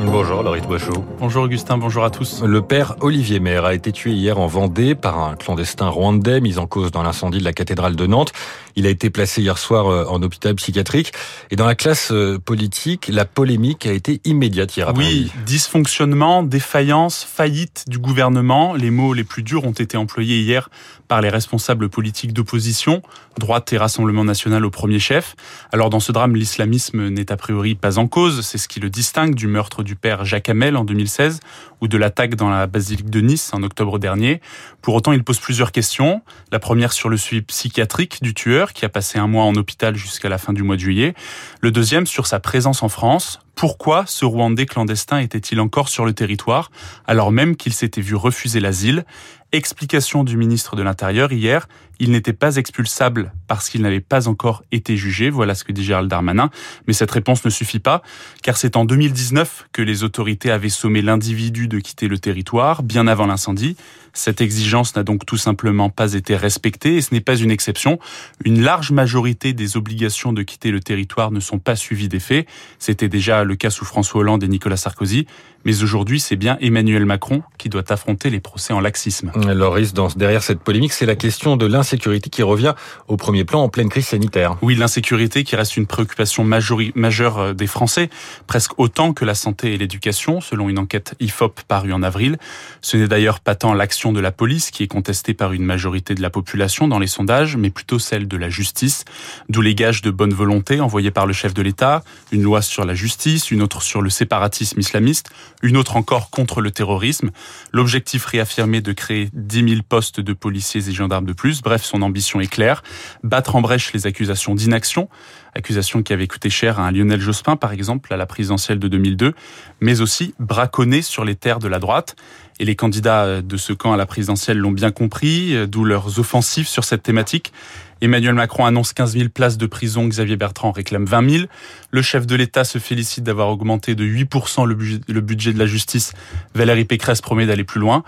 [0.00, 1.04] Bonjour Laurie Boichot.
[1.18, 2.42] Bonjour Augustin, bonjour à tous.
[2.42, 6.58] Le père Olivier Maire a été tué hier en Vendée par un clandestin rwandais mis
[6.58, 8.32] en cause dans l'incendie de la cathédrale de Nantes.
[8.74, 11.12] Il a été placé hier soir euh, en hôpital psychiatrique.
[11.50, 15.30] Et dans la classe euh, politique, la polémique a été immédiate hier après-midi.
[15.34, 18.74] Oui, dysfonctionnement, défaillance, faillite du gouvernement.
[18.74, 20.70] Les mots les plus durs ont été employés hier
[21.06, 23.02] par les responsables politiques d'opposition,
[23.38, 25.36] droite et Rassemblement national au premier chef.
[25.70, 28.40] Alors dans ce drame, l'islamisme n'est a priori pas en cause.
[28.40, 31.40] C'est ce qui le distingue du meurtre du père Jacques Hamel en 2016
[31.80, 34.40] ou de l'attaque dans la basilique de Nice en octobre dernier.
[34.80, 36.22] Pour autant, il pose plusieurs questions.
[36.50, 39.96] La première sur le suivi psychiatrique du tueur qui a passé un mois en hôpital
[39.96, 41.14] jusqu'à la fin du mois de juillet.
[41.60, 43.40] Le deuxième sur sa présence en France.
[43.62, 46.72] Pourquoi ce Rwandais clandestin était-il encore sur le territoire
[47.06, 49.04] alors même qu'il s'était vu refuser l'asile?
[49.52, 51.68] Explication du ministre de l'Intérieur hier,
[52.00, 55.84] il n'était pas expulsable parce qu'il n'avait pas encore été jugé, voilà ce que dit
[55.84, 56.50] Gérald Darmanin,
[56.86, 58.02] mais cette réponse ne suffit pas,
[58.42, 63.06] car c'est en 2019 que les autorités avaient sommé l'individu de quitter le territoire, bien
[63.06, 63.76] avant l'incendie.
[64.14, 67.98] Cette exigence n'a donc tout simplement pas été respectée, et ce n'est pas une exception.
[68.44, 72.48] Une large majorité des obligations de quitter le territoire ne sont pas suivies des faits.
[72.78, 75.26] C'était déjà le cas sous François Hollande et Nicolas Sarkozy,
[75.64, 79.32] mais aujourd'hui c'est bien Emmanuel Macron qui doit affronter les procès en laxisme.
[79.54, 82.74] Loris, derrière cette polémique, c'est la question de l'insécurité qui revient
[83.08, 84.56] au premier plan en pleine crise sanitaire.
[84.62, 88.10] Oui, l'insécurité qui reste une préoccupation majeure euh, des Français,
[88.46, 92.38] presque autant que la santé et l'éducation, selon une enquête IFOP parue en avril.
[92.80, 96.14] Ce n'est d'ailleurs pas tant l'action de la police qui est contestée par une majorité
[96.14, 99.04] de la population dans les sondages, mais plutôt celle de la justice,
[99.48, 102.84] d'où les gages de bonne volonté envoyés par le chef de l'État, une loi sur
[102.84, 105.30] la justice, une autre sur le séparatisme islamiste,
[105.62, 107.30] une autre encore contre le terrorisme.
[107.72, 111.62] L'objectif réaffirmé de créer 10 000 postes de policiers et gendarmes de plus.
[111.62, 112.82] Bref, son ambition est claire.
[113.22, 115.08] Battre en brèche les accusations d'inaction,
[115.54, 118.88] accusations qui avaient coûté cher à un Lionel Jospin, par exemple, à la présidentielle de
[118.88, 119.34] 2002,
[119.80, 122.16] mais aussi braconner sur les terres de la droite.
[122.60, 126.68] Et les candidats de ce camp à la présidentielle l'ont bien compris, d'où leurs offensives
[126.68, 127.52] sur cette thématique.
[128.00, 131.44] Emmanuel Macron annonce 15 000 places de prison, Xavier Bertrand réclame 20 000.
[131.90, 136.12] Le chef de l'État se félicite d'avoir augmenté de 8% le budget de la justice.
[136.54, 138.04] Valérie Pécresse promet d'aller plus loin.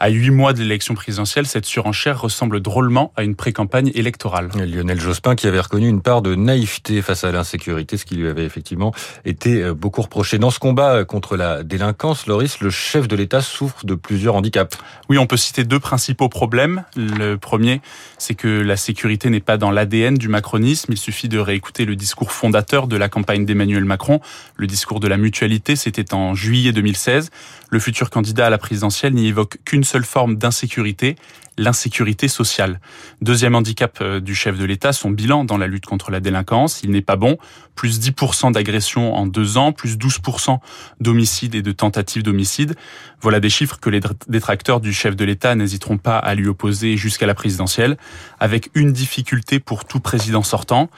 [0.00, 4.48] À huit mois de l'élection présidentielle, cette surenchère ressemble drôlement à une pré-campagne électorale.
[4.54, 8.28] Lionel Jospin qui avait reconnu une part de naïveté face à l'insécurité, ce qui lui
[8.28, 8.94] avait effectivement
[9.24, 10.38] été euh, beaucoup reproché.
[10.38, 14.36] Dans ce combat euh, contre la délinquance, Loris, le chef de l'État souffre de plusieurs
[14.36, 14.78] handicaps.
[15.08, 16.84] Oui, on peut citer deux principaux problèmes.
[16.94, 17.80] Le premier,
[18.18, 20.92] c'est que la sécurité n'est pas dans l'ADN du macronisme.
[20.92, 24.20] Il suffit de réécouter le discours fondateur de la campagne d'Emmanuel Macron.
[24.54, 27.30] Le discours de la mutualité, c'était en juillet 2016.
[27.70, 31.16] Le futur candidat à la présidentielle n'y évoque qu'une seule forme d'insécurité,
[31.56, 32.78] l'insécurité sociale.
[33.22, 36.82] Deuxième handicap euh, du chef de l'État, son bilan dans la lutte contre la délinquance,
[36.82, 37.38] il n'est pas bon.
[37.74, 40.58] Plus 10% d'agressions en deux ans, plus 12%
[41.00, 42.76] d'homicides et de tentatives d'homicide.
[43.22, 46.96] Voilà des chiffres que les détracteurs du chef de l'État n'hésiteront pas à lui opposer
[46.96, 47.96] jusqu'à la présidentielle,
[48.38, 50.90] avec une difficulté pour tout président sortant,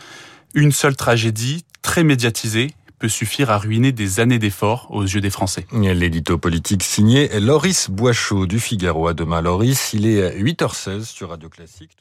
[0.55, 5.31] une seule tragédie très médiatisée peut suffire à ruiner des années d'efforts aux yeux des
[5.31, 5.66] Français.
[5.72, 9.09] L'édito politique signé Loris Boichot du Figaro.
[9.09, 9.94] À demain, Loris.
[9.94, 11.97] Il est 8h16 sur Radio Classique.